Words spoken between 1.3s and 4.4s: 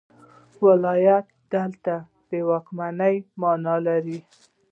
دلته د واکمنۍ معنی لري.